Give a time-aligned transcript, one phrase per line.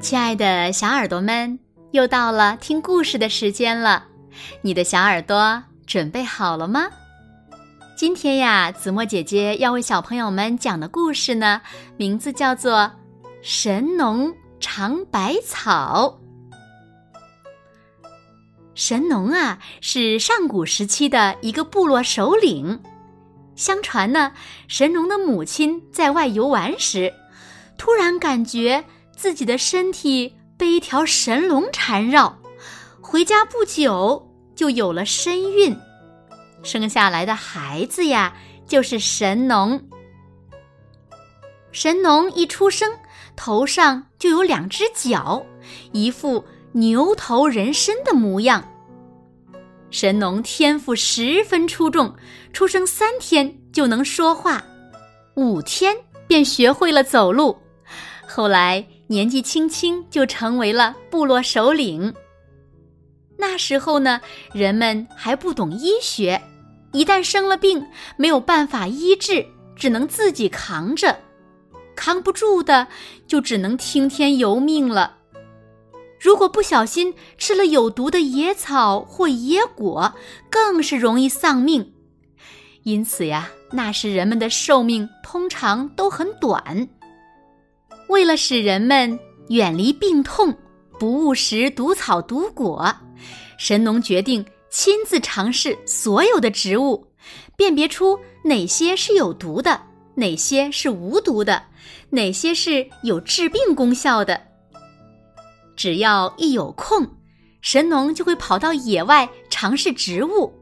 [0.00, 1.58] 亲爱的小耳朵们，
[1.90, 4.06] 又到了听故事的时间了。
[4.62, 6.88] 你的小耳朵准备好了吗？
[7.94, 11.60] 今天呀，子墨姐姐要为小朋友们讲的故事呢，
[11.98, 12.78] 名字叫做
[13.42, 16.18] 《神农尝百草》。
[18.74, 22.80] 神农啊，是上古时期的一个部落首领。
[23.54, 24.32] 相传呢，
[24.66, 27.12] 神农的母亲在外游玩时，
[27.76, 28.82] 突然感觉。
[29.20, 32.34] 自己的身体被一条神龙缠绕，
[33.02, 35.76] 回家不久就有了身孕，
[36.62, 38.32] 生下来的孩子呀
[38.66, 39.78] 就是神农。
[41.70, 42.90] 神农一出生，
[43.36, 45.44] 头上就有两只角，
[45.92, 48.66] 一副牛头人身的模样。
[49.90, 52.10] 神农天赋十分出众，
[52.54, 54.64] 出生三天就能说话，
[55.34, 55.94] 五天
[56.26, 57.54] 便学会了走路，
[58.26, 58.82] 后来。
[59.10, 62.14] 年纪轻轻就成为了部落首领。
[63.36, 64.20] 那时候呢，
[64.52, 66.40] 人们还不懂医学，
[66.92, 67.84] 一旦生了病，
[68.16, 71.18] 没有办法医治，只能自己扛着，
[71.96, 72.86] 扛不住的
[73.26, 75.16] 就只能听天由命了。
[76.20, 80.14] 如果不小心吃了有毒的野草或野果，
[80.48, 81.94] 更是容易丧命。
[82.84, 86.88] 因此呀，那时人们的寿命通常都很短。
[88.10, 89.16] 为了使人们
[89.50, 90.52] 远离病痛，
[90.98, 92.92] 不误食毒草毒果，
[93.56, 97.06] 神农决定亲自尝试所有的植物，
[97.56, 99.80] 辨别出哪些是有毒的，
[100.16, 101.62] 哪些是无毒的，
[102.10, 104.42] 哪些是有治病功效的。
[105.76, 107.06] 只要一有空，
[107.62, 110.52] 神农就会跑到野外尝试植物。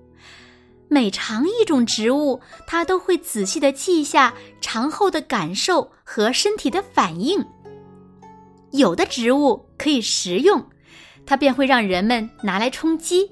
[0.90, 7.44] 每尝一种植物，他都会仔细的记下尝后的感受和身体的反应。
[8.70, 10.66] 有的植物可以食用，
[11.26, 13.28] 他便会让人们拿来充饥；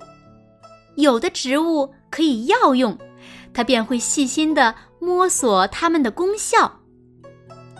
[0.96, 2.96] 有的植物可以药用，
[3.54, 6.70] 他便会细心的摸索它们的功效；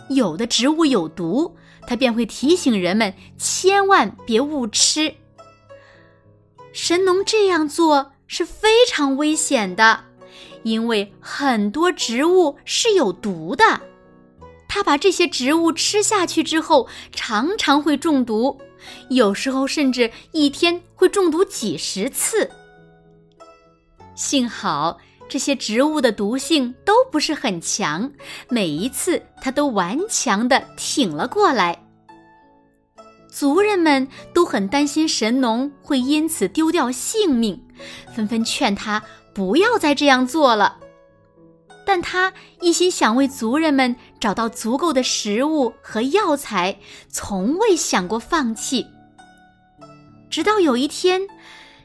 [0.09, 1.55] 有的植物有毒，
[1.85, 5.13] 他便会提醒人们千万别误吃。
[6.73, 8.13] 神农这样做。
[8.27, 10.03] 是非常危险的，
[10.63, 13.81] 因为很多植物是有毒的。
[14.67, 18.59] 他把这些植物吃下去之后，常常会中毒，
[19.09, 22.49] 有时候甚至一天会中毒几十次。
[24.13, 24.97] 幸好
[25.29, 28.11] 这些植物的毒性都不是很强，
[28.49, 31.83] 每一次他都顽强的挺了过来。
[33.29, 34.07] 族人们
[34.47, 37.61] 很担心神农会因此丢掉性命，
[38.15, 39.03] 纷纷劝他
[39.33, 40.79] 不要再这样做了。
[41.85, 48.85] 但他一心想为族人们找到足够的食物和药材，从未想过放弃。
[50.29, 51.27] 直到有一天，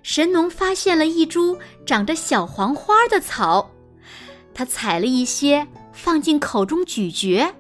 [0.03, 3.71] 神农发现了一株长着小黄花的草，
[4.55, 7.55] 他采了一些放进口中咀嚼，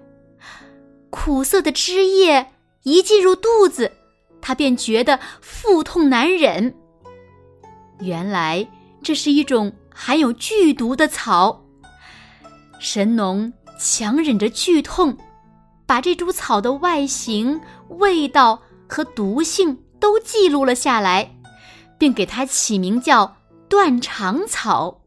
[1.11, 2.49] 苦涩的汁液。
[2.85, 3.93] 一进入肚子，
[4.43, 6.75] 他便觉得腹痛难忍。
[8.01, 8.69] 原来
[9.03, 11.65] 这是一种含有剧毒的草。
[12.81, 15.17] 神农强忍着剧痛，
[15.87, 21.37] 把这株草的外形、味道和毒性都记录了下来，
[21.97, 23.37] 并给它起名叫
[23.69, 25.03] 断肠草，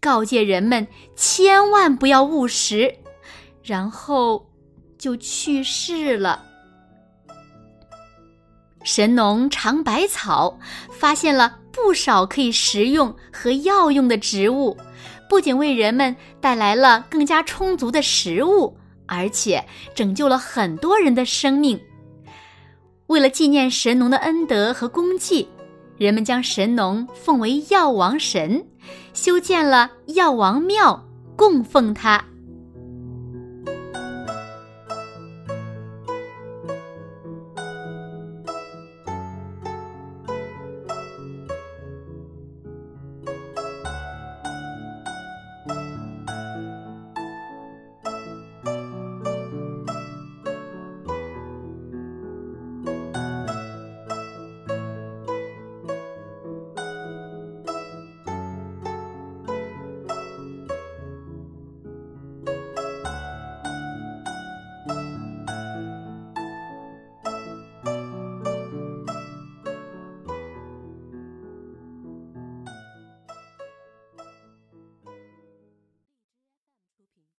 [0.00, 0.86] 告诫人们
[1.16, 2.94] 千万不要误食，
[3.62, 4.50] 然后
[4.98, 6.44] 就去世了。
[8.84, 10.58] 神农尝百草，
[10.90, 14.76] 发现了不少可以食用和药用的植物，
[15.28, 21.80] 不仅为人们带来了更加充足的食物，而且拯救了很多人的生命。
[23.06, 25.48] 为了纪念神农的恩德和功绩，
[25.96, 28.66] 人们将神农奉为药王神，
[29.14, 31.04] 修建了药王庙，
[31.36, 32.22] 供奉他。